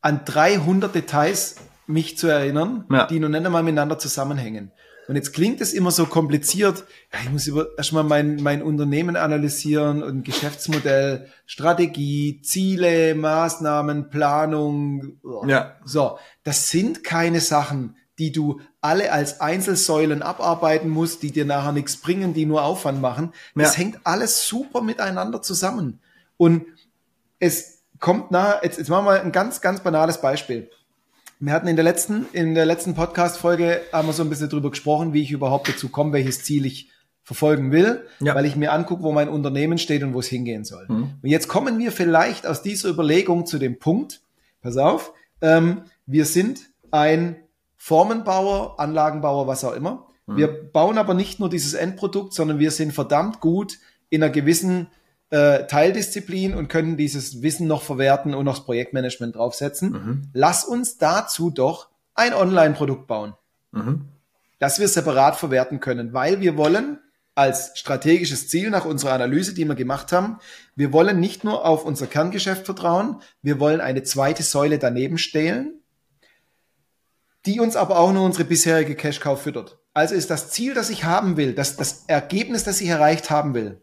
an 0.00 0.24
300 0.24 0.94
Details 0.94 1.56
mich 1.86 2.16
zu 2.16 2.26
erinnern, 2.26 2.86
ja. 2.90 3.06
die 3.06 3.20
noch 3.20 3.28
nicht 3.28 3.44
einmal 3.44 3.62
miteinander 3.62 3.98
zusammenhängen. 3.98 4.72
Und 5.12 5.16
jetzt 5.16 5.34
klingt 5.34 5.60
es 5.60 5.74
immer 5.74 5.90
so 5.90 6.06
kompliziert. 6.06 6.84
Ja, 7.12 7.18
ich 7.22 7.30
muss 7.30 7.46
über, 7.46 7.66
erstmal 7.76 8.02
mein, 8.02 8.36
mein 8.36 8.62
Unternehmen 8.62 9.14
analysieren 9.16 10.02
und 10.02 10.24
Geschäftsmodell, 10.24 11.28
Strategie, 11.44 12.40
Ziele, 12.40 13.14
Maßnahmen, 13.14 14.08
Planung. 14.08 15.18
Ja. 15.46 15.76
So, 15.84 16.16
das 16.44 16.70
sind 16.70 17.04
keine 17.04 17.40
Sachen, 17.40 17.96
die 18.18 18.32
du 18.32 18.62
alle 18.80 19.12
als 19.12 19.42
Einzelsäulen 19.42 20.22
abarbeiten 20.22 20.88
musst, 20.88 21.22
die 21.22 21.30
dir 21.30 21.44
nachher 21.44 21.72
nichts 21.72 21.98
bringen, 21.98 22.32
die 22.32 22.46
nur 22.46 22.64
Aufwand 22.64 23.02
machen. 23.02 23.34
Das 23.54 23.74
ja. 23.74 23.80
hängt 23.80 24.00
alles 24.04 24.48
super 24.48 24.80
miteinander 24.80 25.42
zusammen. 25.42 26.00
Und 26.38 26.64
es 27.38 27.82
kommt 28.00 28.30
nahe, 28.30 28.60
jetzt, 28.62 28.78
jetzt 28.78 28.88
machen 28.88 29.04
wir 29.04 29.20
ein 29.20 29.30
ganz, 29.30 29.60
ganz 29.60 29.80
banales 29.82 30.22
Beispiel. 30.22 30.70
Wir 31.44 31.54
hatten 31.54 31.66
in 31.66 31.74
der 31.74 31.84
letzten, 31.84 32.26
in 32.32 32.54
der 32.54 32.66
letzten 32.66 32.94
Podcast-Folge 32.94 33.80
haben 33.92 34.06
wir 34.06 34.12
so 34.12 34.22
ein 34.22 34.28
bisschen 34.28 34.48
drüber 34.48 34.70
gesprochen, 34.70 35.12
wie 35.12 35.22
ich 35.22 35.32
überhaupt 35.32 35.68
dazu 35.68 35.88
komme, 35.88 36.12
welches 36.12 36.44
Ziel 36.44 36.64
ich 36.64 36.88
verfolgen 37.24 37.72
will, 37.72 38.06
ja. 38.20 38.36
weil 38.36 38.46
ich 38.46 38.54
mir 38.54 38.70
angucke, 38.72 39.02
wo 39.02 39.10
mein 39.10 39.28
Unternehmen 39.28 39.78
steht 39.78 40.04
und 40.04 40.14
wo 40.14 40.20
es 40.20 40.28
hingehen 40.28 40.64
soll. 40.64 40.86
Mhm. 40.86 41.14
Und 41.20 41.28
jetzt 41.28 41.48
kommen 41.48 41.80
wir 41.80 41.90
vielleicht 41.90 42.46
aus 42.46 42.62
dieser 42.62 42.90
Überlegung 42.90 43.44
zu 43.44 43.58
dem 43.58 43.80
Punkt, 43.80 44.20
pass 44.60 44.76
auf, 44.76 45.14
ähm, 45.40 45.82
wir 46.06 46.26
sind 46.26 46.60
ein 46.92 47.34
Formenbauer, 47.76 48.78
Anlagenbauer, 48.78 49.48
was 49.48 49.64
auch 49.64 49.74
immer. 49.74 50.06
Mhm. 50.28 50.36
Wir 50.36 50.46
bauen 50.46 50.96
aber 50.96 51.14
nicht 51.14 51.40
nur 51.40 51.50
dieses 51.50 51.74
Endprodukt, 51.74 52.34
sondern 52.34 52.60
wir 52.60 52.70
sind 52.70 52.92
verdammt 52.92 53.40
gut 53.40 53.80
in 54.10 54.22
einer 54.22 54.32
gewissen 54.32 54.86
äh, 55.32 55.66
Teildisziplin 55.66 56.54
und 56.54 56.68
können 56.68 56.98
dieses 56.98 57.40
Wissen 57.40 57.66
noch 57.66 57.82
verwerten 57.82 58.34
und 58.34 58.44
noch 58.44 58.56
das 58.56 58.64
Projektmanagement 58.66 59.34
draufsetzen. 59.34 59.90
Mhm. 59.90 60.22
Lass 60.34 60.62
uns 60.62 60.98
dazu 60.98 61.48
doch 61.50 61.88
ein 62.14 62.34
Online-Produkt 62.34 63.06
bauen, 63.06 63.32
mhm. 63.70 64.02
das 64.58 64.78
wir 64.78 64.88
separat 64.88 65.36
verwerten 65.36 65.80
können, 65.80 66.12
weil 66.12 66.40
wir 66.40 66.58
wollen 66.58 66.98
als 67.34 67.72
strategisches 67.78 68.48
Ziel 68.48 68.68
nach 68.68 68.84
unserer 68.84 69.14
Analyse, 69.14 69.54
die 69.54 69.64
wir 69.64 69.74
gemacht 69.74 70.12
haben, 70.12 70.38
wir 70.76 70.92
wollen 70.92 71.18
nicht 71.18 71.44
nur 71.44 71.64
auf 71.64 71.86
unser 71.86 72.06
Kerngeschäft 72.06 72.66
vertrauen, 72.66 73.22
wir 73.40 73.58
wollen 73.58 73.80
eine 73.80 74.02
zweite 74.02 74.42
Säule 74.42 74.78
daneben 74.78 75.16
stellen, 75.16 75.80
die 77.46 77.58
uns 77.58 77.74
aber 77.74 77.98
auch 77.98 78.12
nur 78.12 78.26
unsere 78.26 78.44
bisherige 78.44 78.96
Cash-Cow 78.96 79.40
füttert. 79.40 79.78
Also 79.94 80.14
ist 80.14 80.28
das 80.28 80.50
Ziel, 80.50 80.74
das 80.74 80.90
ich 80.90 81.04
haben 81.04 81.38
will, 81.38 81.54
das, 81.54 81.76
das 81.76 82.04
Ergebnis, 82.06 82.64
das 82.64 82.82
ich 82.82 82.88
erreicht 82.88 83.30
haben 83.30 83.54
will, 83.54 83.80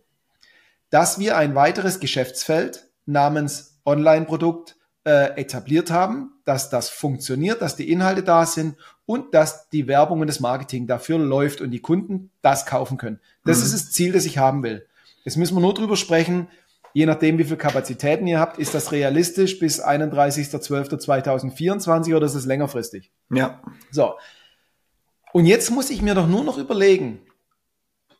dass 0.90 1.20
wir 1.20 1.38
ein 1.38 1.56
weiteres 1.56 2.00
Geschäftsfeld 2.00 2.88
namens 3.06 3.80
Online-Produkt 3.86 4.76
äh, 5.06 5.40
etabliert 5.40 5.92
haben, 5.92 6.34
dass 6.46 6.70
das 6.70 6.90
funktioniert, 6.90 7.62
dass 7.62 7.76
die 7.76 7.92
Inhalte 7.92 8.24
da 8.24 8.46
sind 8.46 8.76
und 9.06 9.34
dass 9.34 9.70
die 9.70 9.88
Werbung 9.88 10.22
und 10.22 10.28
das 10.28 10.40
Marketing 10.40 10.88
dafür 10.88 11.18
läuft 11.18 11.62
und 11.62 11.72
die 11.72 11.82
Kunden 11.82 12.32
das 12.42 12.66
kaufen 12.66 12.98
können. 12.98 13.20
Das 13.46 13.60
mhm. 13.60 13.66
ist 13.66 13.74
das 13.74 13.92
Ziel, 13.92 14.12
das 14.12 14.26
ich 14.26 14.38
haben 14.38 14.64
will. 14.64 14.86
Jetzt 15.24 15.38
müssen 15.38 15.56
wir 15.56 15.62
nur 15.62 15.74
drüber 15.74 15.96
sprechen, 15.96 16.48
je 16.94 17.06
nachdem, 17.06 17.38
wie 17.38 17.44
viel 17.44 17.58
Kapazitäten 17.58 18.26
ihr 18.28 18.40
habt, 18.40 18.58
ist 18.58 18.74
das 18.74 18.92
realistisch 18.92 19.60
bis 19.60 19.84
31.12.2024 19.84 22.16
oder 22.16 22.26
ist 22.26 22.36
es 22.36 22.46
längerfristig? 22.46 23.12
Ja. 23.32 23.62
So. 23.92 24.16
Und 25.34 25.46
jetzt 25.46 25.70
muss 25.70 25.90
ich 25.90 26.02
mir 26.02 26.16
doch 26.16 26.28
nur 26.28 26.44
noch 26.44 26.58
überlegen, 26.58 27.22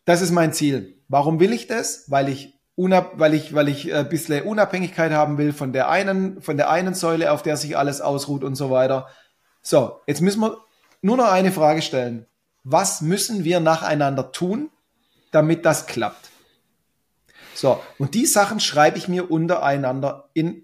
das 0.06 0.22
ist 0.22 0.32
mein 0.32 0.54
Ziel. 0.54 0.98
Warum 1.08 1.40
will 1.40 1.54
ich 1.54 1.68
das? 1.68 2.10
Weil 2.10 2.30
ich 2.30 2.59
unab 2.80 3.20
weil 3.20 3.34
ich, 3.34 3.54
weil 3.54 3.68
ich 3.68 3.94
ein 3.94 4.08
bisschen 4.08 4.44
Unabhängigkeit 4.44 5.12
haben 5.12 5.38
will 5.38 5.52
von 5.52 5.74
der 5.74 5.90
einen, 5.90 6.42
von 6.42 6.56
der 6.56 6.70
einen 6.70 6.94
Säule, 6.94 7.34
auf 7.34 7.44
der 7.44 7.58
sich 7.58 7.78
alles 7.78 8.00
ausruht 8.00 8.42
und 8.44 8.56
so 8.56 8.72
weiter. 8.72 9.10
So, 9.62 10.00
jetzt 10.08 10.22
müssen 10.22 10.40
wir 10.40 10.58
nur 11.02 11.18
noch 11.18 11.30
eine 11.30 11.52
Frage 11.52 11.82
stellen. 11.82 12.26
Was 12.64 13.02
müssen 13.02 13.44
wir 13.44 13.60
nacheinander 13.60 14.32
tun, 14.32 14.70
damit 15.32 15.66
das 15.66 15.88
klappt? 15.88 16.30
So, 17.54 17.82
und 17.98 18.16
die 18.16 18.26
Sachen 18.26 18.62
schreibe 18.62 18.98
ich 18.98 19.10
mir 19.10 19.30
untereinander 19.30 20.30
in, 20.34 20.64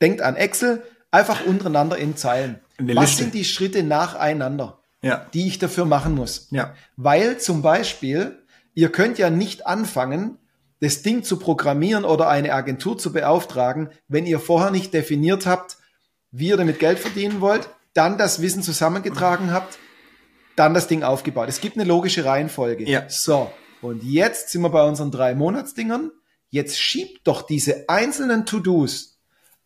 denkt 0.00 0.22
an 0.22 0.36
Excel, 0.36 0.82
einfach 1.10 1.44
untereinander 1.44 1.98
in 1.98 2.16
Zeilen. 2.16 2.60
Eine 2.78 2.96
Was 2.96 3.10
Liste. 3.10 3.22
sind 3.24 3.34
die 3.34 3.44
Schritte 3.44 3.82
nacheinander, 3.82 4.78
Ja. 5.02 5.26
die 5.34 5.46
ich 5.48 5.58
dafür 5.58 5.84
machen 5.84 6.14
muss? 6.14 6.48
Ja. 6.50 6.72
Weil 6.96 7.36
zum 7.36 7.60
Beispiel, 7.60 8.38
ihr 8.72 8.90
könnt 8.90 9.18
ja 9.18 9.28
nicht 9.28 9.66
anfangen, 9.66 10.38
das 10.80 11.02
Ding 11.02 11.22
zu 11.22 11.38
programmieren 11.38 12.04
oder 12.04 12.28
eine 12.28 12.52
Agentur 12.54 12.98
zu 12.98 13.12
beauftragen, 13.12 13.90
wenn 14.08 14.26
ihr 14.26 14.40
vorher 14.40 14.70
nicht 14.70 14.92
definiert 14.94 15.46
habt, 15.46 15.76
wie 16.30 16.48
ihr 16.48 16.56
damit 16.56 16.78
Geld 16.78 16.98
verdienen 16.98 17.40
wollt, 17.40 17.68
dann 17.92 18.18
das 18.18 18.40
Wissen 18.40 18.62
zusammengetragen 18.62 19.52
habt, 19.52 19.78
dann 20.56 20.74
das 20.74 20.88
Ding 20.88 21.02
aufgebaut. 21.02 21.48
Es 21.48 21.60
gibt 21.60 21.76
eine 21.76 21.84
logische 21.84 22.24
Reihenfolge. 22.24 22.88
Ja. 22.88 23.08
So, 23.08 23.50
und 23.82 24.02
jetzt 24.02 24.50
sind 24.50 24.62
wir 24.62 24.70
bei 24.70 24.82
unseren 24.82 25.10
drei 25.10 25.34
Monatsdingern. 25.34 26.10
Jetzt 26.48 26.80
schiebt 26.80 27.26
doch 27.26 27.42
diese 27.42 27.88
einzelnen 27.88 28.46
To-Dos 28.46 29.18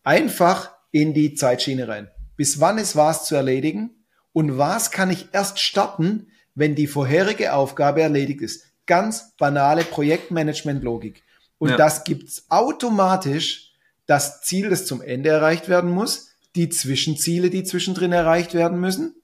einfach 0.03 0.73
in 0.91 1.15
die 1.15 1.35
Zeitschiene 1.35 1.89
rein. 1.89 2.11
Bis 2.37 2.61
wann 2.61 2.79
ist 2.79 2.97
was 2.97 3.25
zu 3.25 3.35
erledigen? 3.35 4.05
Und 4.33 4.59
was 4.59 4.91
kann 4.91 5.11
ich 5.11 5.29
erst 5.33 5.61
starten, 5.61 6.29
wenn 6.55 6.75
die 6.75 6.87
vorherige 6.87 7.55
Aufgabe 7.55 8.03
erledigt 8.03 8.43
ist? 8.43 8.65
Ganz 8.87 9.35
banale 9.37 9.85
Projektmanagement-Logik. 9.85 11.23
Und 11.59 11.71
Ja. 11.71 11.77
das 11.77 12.05
gibt's 12.05 12.45
automatisch 12.49 13.73
das 14.07 14.43
Ziel, 14.43 14.69
das 14.71 14.87
zum 14.87 15.01
Ende 15.01 15.31
erreicht 15.31 15.69
werden 15.69 15.91
muss, 15.91 16.31
die 16.55 16.69
Zwischenziele, 16.69 17.51
die 17.51 17.65
zwischendrin 17.65 18.13
erreicht 18.13 18.55
werden 18.55 18.79
müssen. 18.79 19.15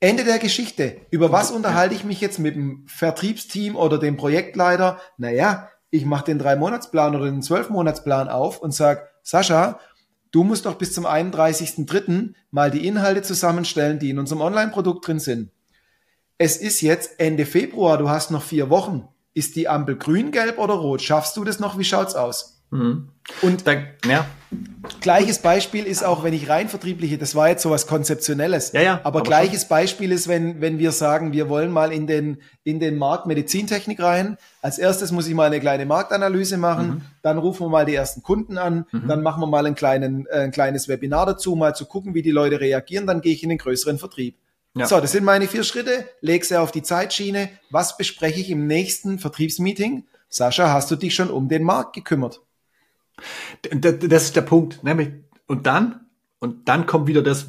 Ende 0.00 0.24
der 0.24 0.38
Geschichte. 0.38 1.00
Über 1.10 1.32
was 1.32 1.50
unterhalte 1.50 1.94
ich 1.94 2.04
mich 2.04 2.20
jetzt 2.20 2.38
mit 2.38 2.56
dem 2.56 2.84
Vertriebsteam 2.86 3.74
oder 3.74 3.98
dem 3.98 4.16
Projektleiter? 4.18 5.00
Naja, 5.16 5.70
ich 5.90 6.04
mache 6.04 6.26
den 6.26 6.38
Drei-Monatsplan 6.38 7.16
oder 7.16 7.24
den 7.24 7.42
Zwölf-Monatsplan 7.42 8.28
auf 8.28 8.58
und 8.58 8.72
sag, 8.72 9.08
Sascha, 9.22 9.80
du 10.30 10.44
musst 10.44 10.66
doch 10.66 10.74
bis 10.74 10.92
zum 10.92 11.06
31.03. 11.06 12.34
mal 12.50 12.70
die 12.70 12.86
Inhalte 12.86 13.22
zusammenstellen, 13.22 13.98
die 13.98 14.10
in 14.10 14.18
unserem 14.18 14.42
Online-Produkt 14.42 15.06
drin 15.06 15.20
sind. 15.20 15.50
Es 16.36 16.56
ist 16.56 16.80
jetzt 16.80 17.20
Ende 17.20 17.46
Februar, 17.46 17.96
du 17.96 18.08
hast 18.08 18.30
noch 18.30 18.42
vier 18.42 18.68
Wochen. 18.68 19.08
Ist 19.34 19.54
die 19.56 19.68
Ampel 19.68 19.96
grün, 19.96 20.32
gelb 20.32 20.58
oder 20.58 20.74
rot? 20.74 21.02
Schaffst 21.02 21.36
du 21.36 21.44
das 21.44 21.60
noch? 21.60 21.78
Wie 21.78 21.84
schaut's 21.84 22.14
aus? 22.14 22.62
Und 23.42 23.66
Da, 23.66 23.74
ja. 24.06 24.26
Gleiches 25.00 25.38
Beispiel 25.38 25.84
ist 25.84 26.04
auch, 26.04 26.24
wenn 26.24 26.34
ich 26.34 26.48
rein 26.48 26.68
vertriebliche, 26.68 27.18
das 27.18 27.34
war 27.34 27.48
jetzt 27.48 27.62
sowas 27.62 27.86
Konzeptionelles. 27.86 28.72
Ja, 28.72 28.82
ja, 28.82 28.92
aber, 29.02 29.20
aber 29.20 29.22
gleiches 29.22 29.66
Beispiel 29.66 30.12
ist, 30.12 30.28
wenn, 30.28 30.60
wenn 30.60 30.78
wir 30.78 30.92
sagen, 30.92 31.32
wir 31.32 31.48
wollen 31.48 31.70
mal 31.70 31.92
in 31.92 32.06
den, 32.06 32.38
in 32.64 32.80
den 32.80 32.98
Markt 32.98 33.26
Medizintechnik 33.26 34.00
rein. 34.00 34.36
Als 34.60 34.78
erstes 34.78 35.12
muss 35.12 35.26
ich 35.28 35.34
mal 35.34 35.46
eine 35.46 35.60
kleine 35.60 35.86
Marktanalyse 35.86 36.56
machen. 36.58 36.86
Mhm. 36.86 37.00
Dann 37.22 37.38
rufen 37.38 37.64
wir 37.66 37.70
mal 37.70 37.86
die 37.86 37.94
ersten 37.94 38.22
Kunden 38.22 38.58
an. 38.58 38.86
Dann 39.06 39.22
machen 39.22 39.40
wir 39.40 39.46
mal 39.46 39.64
einen 39.64 39.74
kleinen, 39.76 40.26
äh, 40.26 40.40
ein 40.40 40.50
kleines 40.50 40.88
Webinar 40.88 41.26
dazu, 41.26 41.54
mal 41.54 41.74
zu 41.74 41.86
gucken, 41.86 42.14
wie 42.14 42.22
die 42.22 42.32
Leute 42.32 42.60
reagieren. 42.60 43.06
Dann 43.06 43.20
gehe 43.20 43.32
ich 43.32 43.42
in 43.42 43.48
den 43.48 43.58
größeren 43.58 43.98
Vertrieb. 43.98 44.36
Ja. 44.76 44.86
So, 44.86 45.00
das 45.00 45.12
sind 45.12 45.24
meine 45.24 45.46
vier 45.46 45.62
Schritte. 45.62 46.08
Leg 46.20 46.44
sie 46.44 46.58
auf 46.60 46.72
die 46.72 46.82
Zeitschiene. 46.82 47.48
Was 47.70 47.96
bespreche 47.96 48.40
ich 48.40 48.50
im 48.50 48.66
nächsten 48.66 49.18
Vertriebsmeeting? 49.18 50.04
Sascha, 50.28 50.72
hast 50.72 50.90
du 50.90 50.96
dich 50.96 51.14
schon 51.14 51.30
um 51.30 51.48
den 51.48 51.62
Markt 51.62 51.92
gekümmert? 51.94 52.40
Das 53.70 54.24
ist 54.24 54.36
der 54.36 54.42
Punkt. 54.42 54.82
Nämlich, 54.82 55.10
und 55.46 55.66
dann, 55.66 56.06
und 56.40 56.68
dann 56.68 56.86
kommt 56.86 57.06
wieder 57.06 57.22
das, 57.22 57.46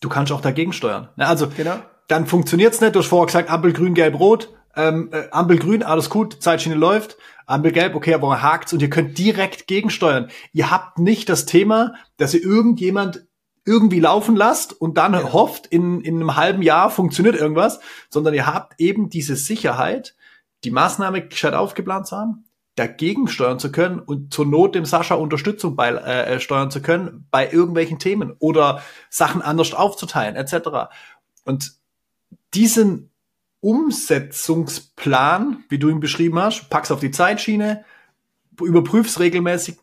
du 0.00 0.08
kannst 0.08 0.30
auch 0.30 0.42
dagegen 0.42 0.72
steuern. 0.72 1.08
Ne, 1.16 1.26
Also, 1.26 1.48
Genau. 1.56 1.78
dann 2.08 2.26
funktioniert's 2.26 2.80
nicht. 2.80 2.94
Du 2.94 2.98
hast 3.00 3.06
vorher 3.08 3.26
gesagt, 3.26 3.50
Ampel 3.50 3.72
grün, 3.72 3.94
gelb, 3.94 4.18
rot. 4.18 4.52
Ähm, 4.76 5.08
äh, 5.12 5.28
Ampel 5.30 5.58
grün, 5.58 5.82
alles 5.82 6.10
gut, 6.10 6.42
Zeitschiene 6.42 6.74
läuft. 6.74 7.16
Ampel 7.46 7.72
gelb, 7.72 7.94
okay, 7.94 8.12
aber 8.12 8.42
hakt's 8.42 8.74
und 8.74 8.82
ihr 8.82 8.90
könnt 8.90 9.16
direkt 9.16 9.66
gegensteuern. 9.68 10.28
Ihr 10.52 10.70
habt 10.70 10.98
nicht 10.98 11.30
das 11.30 11.46
Thema, 11.46 11.94
dass 12.18 12.34
ihr 12.34 12.42
irgendjemand 12.42 13.24
irgendwie 13.66 14.00
laufen 14.00 14.36
lasst 14.36 14.72
und 14.72 14.96
dann 14.96 15.32
hofft, 15.32 15.66
in, 15.66 16.00
in 16.00 16.16
einem 16.16 16.36
halben 16.36 16.62
Jahr 16.62 16.88
funktioniert 16.88 17.34
irgendwas, 17.34 17.80
sondern 18.08 18.32
ihr 18.32 18.46
habt 18.46 18.80
eben 18.80 19.10
diese 19.10 19.36
Sicherheit, 19.36 20.14
die 20.64 20.70
Maßnahme 20.70 21.26
gescheit 21.26 21.54
aufgeplant 21.54 22.06
zu 22.06 22.16
haben, 22.16 22.44
dagegen 22.76 23.26
steuern 23.26 23.58
zu 23.58 23.72
können 23.72 23.98
und 23.98 24.32
zur 24.32 24.46
Not 24.46 24.76
dem 24.76 24.84
Sascha 24.84 25.16
Unterstützung 25.16 25.74
bei, 25.74 25.90
äh, 25.90 26.34
äh, 26.34 26.40
steuern 26.40 26.70
zu 26.70 26.80
können 26.80 27.26
bei 27.30 27.50
irgendwelchen 27.50 27.98
Themen 27.98 28.36
oder 28.38 28.82
Sachen 29.10 29.42
anders 29.42 29.74
aufzuteilen 29.74 30.36
etc. 30.36 30.94
Und 31.44 31.72
diesen 32.54 33.10
Umsetzungsplan, 33.60 35.64
wie 35.68 35.78
du 35.78 35.88
ihn 35.88 36.00
beschrieben 36.00 36.38
hast, 36.38 36.70
packst 36.70 36.92
auf 36.92 37.00
die 37.00 37.10
Zeitschiene, 37.10 37.84
überprüfst 38.60 39.18
regelmäßig, 39.18 39.76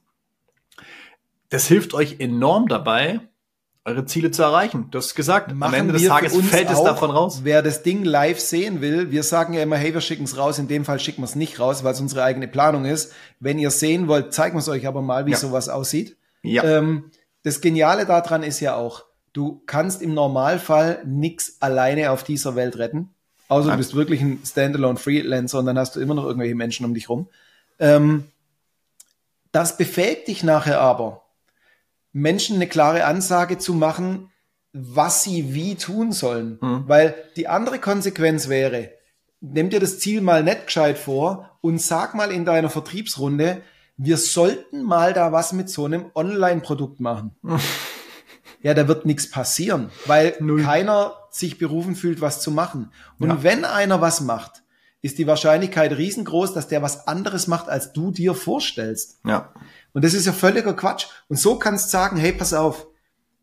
das 1.50 1.68
hilft 1.68 1.94
euch 1.94 2.20
enorm 2.20 2.68
dabei, 2.68 3.20
eure 3.86 4.06
Ziele 4.06 4.32
zu 4.32 4.44
erreichen. 4.44 4.88
Du 4.92 4.98
hast 4.98 5.14
gesagt, 5.14 5.52
am 5.52 5.60
Machen 5.60 5.74
Ende 5.74 5.94
des 5.94 6.06
Tages 6.06 6.36
fällt 6.36 6.70
es 6.70 6.78
auch, 6.78 6.86
davon 6.86 7.12
raus. 7.12 7.42
Wer 7.44 7.62
das 7.62 7.84
Ding 7.84 8.06
live 8.06 8.40
sehen 8.40 8.80
will, 8.80 9.12
wir 9.12 9.24
sagen 9.24 9.54
ja 9.54 9.62
immer, 9.62 9.76
hey, 9.76 9.94
wir 9.94 10.00
schicken 10.02 10.24
es 10.24 10.38
raus. 10.38 10.58
In 10.58 10.70
dem 10.70 10.86
Fall 10.86 11.00
schicken 11.00 11.22
wir 11.22 11.26
es 11.26 11.36
nicht 11.36 11.60
raus, 11.60 11.84
weil 11.84 11.94
es 11.94 12.00
unsere 12.00 12.24
eigene 12.24 12.48
Planung 12.48 12.86
ist. 12.86 13.12
Wenn 13.40 13.60
ihr 13.60 13.72
sehen 13.72 14.08
wollt, 14.08 14.34
zeigen 14.34 14.56
wir 14.56 14.60
es 14.62 14.70
euch 14.70 14.88
aber 14.88 15.02
mal, 15.02 15.26
wie 15.26 15.32
Ja. 15.32 15.38
sowas 15.38 15.68
aussieht. 15.68 16.16
Ja. 16.44 16.64
Ähm, 16.64 17.12
das 17.44 17.60
Geniale 17.60 18.06
daran 18.06 18.42
ist 18.44 18.62
ja 18.62 18.76
auch, 18.76 19.04
du 19.34 19.62
kannst 19.66 20.02
im 20.02 20.14
Normalfall 20.14 21.02
nix 21.06 21.58
alleine 21.60 22.12
auf 22.12 22.24
dieser 22.24 22.56
Welt 22.56 22.78
retten. 22.78 23.10
Außer 23.50 23.72
du 23.72 23.78
bist 23.78 23.96
wirklich 23.96 24.22
ein 24.22 24.40
Standalone 24.46 24.98
Freelancer 24.98 25.60
und 25.60 25.66
dann 25.66 25.78
hast 25.78 25.96
du 25.96 26.00
immer 26.00 26.14
noch 26.16 26.24
irgendwelche 26.24 26.56
Menschen 26.56 26.86
um 26.86 26.94
dich 26.94 27.10
rum. 27.10 27.28
Ähm, 27.80 28.24
das 29.52 29.76
befähigt 29.78 30.30
dich 30.30 30.44
nachher 30.44 30.80
aber, 30.80 31.23
Menschen 32.14 32.56
eine 32.58 32.68
klare 32.68 33.06
Ansage 33.06 33.58
zu 33.58 33.74
machen, 33.74 34.30
was 34.72 35.24
sie 35.24 35.54
wie 35.54 35.76
tun 35.76 36.12
sollen. 36.12 36.58
Mhm. 36.62 36.84
Weil 36.88 37.16
die 37.36 37.48
andere 37.48 37.80
Konsequenz 37.80 38.48
wäre, 38.50 38.92
nimm 39.42 39.70
dir 39.70 39.80
das 39.80 40.00
Ziel 40.00 40.22
mal 40.22 40.44
nicht 40.44 40.68
gescheit 40.68 40.98
vor 40.98 41.58
und 41.62 41.82
sag 41.82 42.16
mal 42.16 42.32
in 42.32 42.46
deiner 42.46 42.70
Vertriebsrunde, 42.70 43.62
wir 43.98 44.18
sollten 44.18 44.82
mal 44.84 45.14
da 45.14 45.32
was 45.32 45.54
mit 45.54 45.70
so 45.70 45.86
einem 45.86 46.06
Online-Produkt 46.16 47.00
machen. 47.00 47.36
ja, 48.62 48.74
da 48.74 48.88
wird 48.88 49.06
nichts 49.06 49.30
passieren, 49.30 49.92
weil 50.06 50.36
Null. 50.40 50.64
keiner 50.64 51.14
sich 51.30 51.58
berufen 51.58 51.96
fühlt, 51.96 52.22
was 52.22 52.42
zu 52.42 52.52
machen. 52.52 52.92
Und 53.20 53.30
Ja. 53.30 53.44
wenn 53.44 53.66
einer 53.66 54.02
was 54.02 54.22
macht, 54.22 54.64
ist 55.02 55.18
die 55.18 55.28
Wahrscheinlichkeit 55.28 55.92
riesengroß, 55.98 56.54
dass 56.54 56.70
der 56.70 56.82
was 56.82 57.08
anderes 57.08 57.48
macht, 57.48 57.68
als 57.70 57.92
du 57.94 58.12
dir 58.12 58.34
vorstellst. 58.34 59.20
ja. 59.26 59.52
Und 59.94 60.04
das 60.04 60.14
ist 60.14 60.26
ja 60.26 60.34
völliger 60.34 60.74
Quatsch. 60.74 61.08
Und 61.30 61.38
so 61.38 61.58
kannst 61.58 61.86
du 61.86 61.90
sagen, 61.92 62.18
hey, 62.18 62.34
pass 62.34 62.54
auf, 62.54 62.88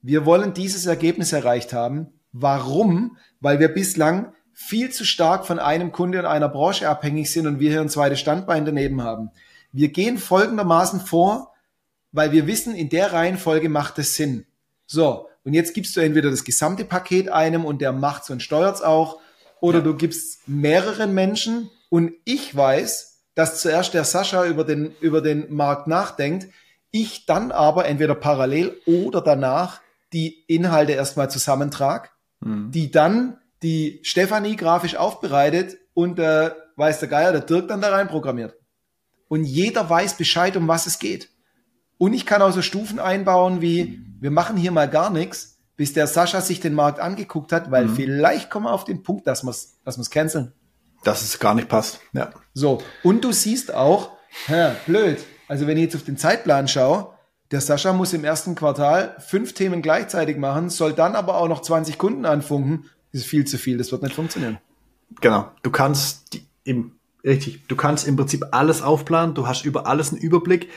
wir 0.03 0.27
wollen 0.27 0.53
dieses 0.53 0.87
Ergebnis 0.87 1.33
erreicht 1.33 1.73
haben. 1.73 2.09
Warum? 2.33 3.17
Weil 3.41 3.61
wir 3.61 3.69
bislang 3.69 4.33
viel 4.53 4.91
zu 4.91 5.05
stark 5.05 5.47
von 5.47 5.59
einem 5.59 5.93
Kunde 5.93 6.19
und 6.19 6.27
einer 6.27 6.49
Branche 6.49 6.89
abhängig 6.89 7.33
sind 7.33 7.47
und 7.47 7.61
wir 7.61 7.71
hier 7.71 7.81
ein 7.81 7.89
zweites 7.89 8.21
Standbein 8.21 8.65
daneben 8.65 9.03
haben. 9.03 9.31
Wir 9.73 9.89
gehen 9.89 10.19
folgendermaßen 10.19 11.01
vor, 11.01 11.55
weil 12.13 12.33
wir 12.33 12.47
wissen, 12.47 12.75
in 12.75 12.89
der 12.89 13.13
Reihenfolge 13.13 13.69
macht 13.69 13.99
es 13.99 14.17
Sinn. 14.17 14.45
So, 14.87 15.29
und 15.45 15.55
jetzt 15.55 15.75
gibst 15.75 15.97
du 15.97 16.01
entweder 16.01 16.31
das 16.31 16.45
gesamte 16.45 16.85
Paket 16.85 17.29
einem 17.29 17.65
und 17.65 17.81
der 17.81 17.93
macht's 17.93 18.31
und 18.31 18.43
steuert's 18.43 18.83
auch, 18.83 19.21
oder 19.61 19.79
Ja. 19.79 19.85
du 19.85 19.95
gibst 19.95 20.49
mehreren 20.49 21.15
Menschen 21.15 21.71
und 21.89 22.13
ich 22.25 22.55
weiß, 22.55 23.10
dass 23.35 23.61
zuerst 23.61 23.95
der 23.95 24.05
Sascha 24.05 24.45
über 24.45 24.65
den, 24.65 24.95
über 25.01 25.21
den 25.21 25.53
Markt 25.55 25.87
nachdenkt, 25.87 26.49
ich 26.91 27.27
dann 27.27 27.53
aber 27.53 27.87
entweder 27.87 28.15
parallel 28.15 28.77
oder 28.87 29.21
danach 29.21 29.81
die 30.13 30.45
Inhalte 30.49 30.93
erstmal 30.93 31.31
zusammentrag, 31.31 32.13
Mhm. 32.41 32.71
die 32.71 32.91
dann 32.91 33.37
die 33.63 34.01
Stefanie 34.03 34.57
grafisch 34.57 34.97
aufbereitet 34.97 35.77
und 35.93 36.19
äh, 36.19 36.51
weiß 36.77 37.01
der 37.01 37.09
Geier, 37.09 37.33
der 37.33 37.43
Dirk 37.43 37.69
dann 37.69 37.83
da 37.83 37.91
rein 37.91 38.09
programmiert. 38.09 38.55
Und 39.29 39.45
jeder 39.45 39.89
weiß 39.89 40.15
Bescheid, 40.15 40.57
um 40.57 40.67
was 40.67 40.87
es 40.87 40.99
geht. 40.99 41.29
Und 41.99 42.15
ich 42.15 42.25
kann 42.25 42.41
auch 42.41 42.51
so 42.53 42.63
Stufen 42.63 42.99
einbauen 42.99 43.61
wie, 43.61 44.01
wir 44.19 44.31
machen 44.31 44.57
hier 44.57 44.73
mal 44.73 44.89
gar 44.89 45.11
nichts, 45.11 45.59
bis 45.77 45.93
der 45.93 46.07
Sascha 46.07 46.41
sich 46.41 46.61
den 46.61 46.75
Markt 46.75 46.99
angeguckt 46.99 47.53
hat, 47.53 47.71
weil 47.71 47.89
vielleicht 47.89 48.51
kommen 48.51 48.67
wir 48.67 48.73
auf 48.73 48.85
den 48.85 49.03
Punkt, 49.03 49.27
dass 49.27 49.45
wir 49.45 49.51
es 49.51 49.79
dass 49.85 49.99
wir's 49.99 50.11
canceln. 50.11 50.53
Dass 51.05 51.23
es 51.23 51.39
gar 51.39 51.55
nicht 51.55 51.69
passt. 51.69 52.01
Ja. 52.13 52.31
So, 52.55 52.83
und 53.03 53.25
du 53.25 53.33
siehst 53.33 53.75
auch, 53.75 54.13
Ja, 54.49 54.77
blöd. 54.87 55.19
Also 55.49 55.67
wenn 55.67 55.77
ich 55.77 55.85
jetzt 55.85 55.97
auf 55.97 56.05
den 56.05 56.17
Zeitplan 56.17 56.69
schaue, 56.69 57.15
der 57.51 57.61
Sascha 57.61 57.93
muss 57.93 58.13
im 58.13 58.25
ersten 58.25 58.55
Quartal 58.55 59.17
fünf 59.19 59.55
Themen 59.55 59.83
gleichzeitig 59.83 60.37
machen, 60.37 60.71
soll 60.71 60.93
dann 60.93 61.17
aber 61.17 61.39
auch 61.39 61.49
noch 61.49 61.63
20 61.63 61.99
Kunden 61.99 62.25
anfunken. 62.25 62.89
Das 63.13 63.23
ist 63.23 63.27
viel 63.27 63.45
zu 63.45 63.59
viel, 63.59 63.77
das 63.77 63.91
wird 63.91 64.03
nicht 64.03 64.15
funktionieren. 64.15 64.59
Genau. 65.21 65.51
Du 65.63 65.71
kannst 65.71 66.33
die, 66.35 66.47
im, 66.63 66.93
richtig, 67.25 67.67
du 67.67 67.75
kannst 67.75 68.07
im 68.07 68.17
Prinzip 68.17 68.47
alles 68.53 68.83
aufplanen, 68.83 69.35
du 69.35 69.49
hast 69.49 69.65
über 69.65 69.87
alles 69.87 70.13
einen 70.13 70.21
Überblick. 70.21 70.69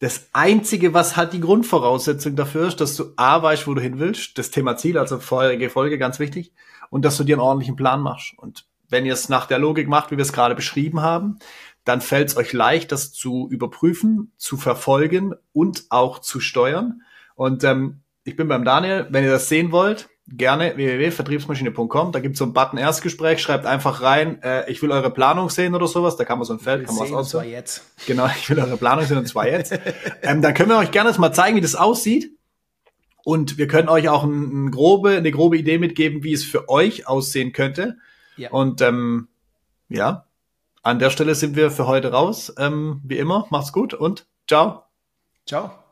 Das 0.00 0.26
einzige, 0.32 0.94
was 0.94 1.16
halt 1.16 1.32
die 1.32 1.40
Grundvoraussetzung 1.40 2.36
dafür 2.36 2.68
ist, 2.68 2.80
dass 2.80 2.94
du 2.94 3.14
A 3.16 3.42
weißt, 3.42 3.66
wo 3.66 3.74
du 3.74 3.80
hin 3.80 3.98
willst, 3.98 4.38
das 4.38 4.50
Thema 4.50 4.76
Ziel, 4.76 4.98
also 4.98 5.18
vorherige 5.18 5.70
Folge, 5.70 5.98
ganz 5.98 6.18
wichtig, 6.18 6.52
und 6.90 7.04
dass 7.04 7.16
du 7.16 7.24
dir 7.24 7.36
einen 7.36 7.42
ordentlichen 7.42 7.74
Plan 7.74 8.00
machst. 8.00 8.34
Und 8.36 8.67
wenn 8.88 9.06
ihr 9.06 9.12
es 9.12 9.28
nach 9.28 9.46
der 9.46 9.58
Logik 9.58 9.88
macht, 9.88 10.10
wie 10.10 10.16
wir 10.16 10.22
es 10.22 10.32
gerade 10.32 10.54
beschrieben 10.54 11.02
haben, 11.02 11.38
dann 11.84 12.00
fällt 12.00 12.28
es 12.28 12.36
euch 12.36 12.52
leicht, 12.52 12.92
das 12.92 13.12
zu 13.12 13.48
überprüfen, 13.50 14.32
zu 14.36 14.56
verfolgen 14.56 15.34
und 15.52 15.86
auch 15.88 16.18
zu 16.18 16.40
steuern. 16.40 17.02
Und 17.34 17.64
ähm, 17.64 18.00
ich 18.24 18.36
bin 18.36 18.48
beim 18.48 18.64
Daniel. 18.64 19.06
Wenn 19.10 19.24
ihr 19.24 19.30
das 19.30 19.48
sehen 19.48 19.72
wollt, 19.72 20.08
gerne 20.28 20.76
www.vertriebsmaschine.com. 20.76 22.12
Da 22.12 22.20
gibt 22.20 22.34
es 22.34 22.38
so 22.38 22.44
einen 22.44 22.52
Button 22.52 22.78
Erstgespräch. 22.78 23.40
Schreibt 23.40 23.64
einfach 23.64 24.02
rein, 24.02 24.42
äh, 24.42 24.70
ich 24.70 24.82
will 24.82 24.90
eure 24.92 25.10
Planung 25.10 25.48
sehen 25.48 25.74
oder 25.74 25.86
sowas. 25.86 26.16
Da 26.16 26.24
kann 26.24 26.38
man 26.38 26.46
so 26.46 26.52
ein 26.52 26.58
Feld, 26.58 26.86
kann 26.86 26.94
man 26.94 27.04
was 27.04 27.12
auswählen. 27.12 27.52
jetzt. 27.52 27.84
Genau, 28.06 28.26
ich 28.38 28.50
will 28.50 28.58
eure 28.58 28.76
Planung 28.76 29.06
sehen 29.06 29.18
und 29.18 29.26
zwar 29.26 29.48
jetzt. 29.48 29.72
ähm, 30.22 30.42
dann 30.42 30.54
können 30.54 30.70
wir 30.70 30.78
euch 30.78 30.90
gerne 30.90 31.12
mal 31.18 31.32
zeigen, 31.32 31.56
wie 31.56 31.62
das 31.62 31.74
aussieht. 31.74 32.32
Und 33.24 33.58
wir 33.58 33.68
können 33.68 33.88
euch 33.88 34.08
auch 34.08 34.24
ein, 34.24 34.66
ein 34.66 34.70
grobe, 34.70 35.10
eine 35.10 35.30
grobe 35.30 35.56
Idee 35.58 35.78
mitgeben, 35.78 36.22
wie 36.22 36.32
es 36.32 36.44
für 36.44 36.68
euch 36.68 37.06
aussehen 37.06 37.52
könnte. 37.52 37.96
Ja. 38.38 38.50
Und 38.50 38.80
ähm, 38.80 39.28
ja, 39.88 40.26
an 40.82 40.98
der 40.98 41.10
Stelle 41.10 41.34
sind 41.34 41.56
wir 41.56 41.70
für 41.70 41.86
heute 41.86 42.12
raus. 42.12 42.52
Ähm, 42.56 43.00
wie 43.04 43.18
immer, 43.18 43.46
macht's 43.50 43.72
gut 43.72 43.94
und 43.94 44.26
ciao. 44.46 44.84
Ciao. 45.46 45.87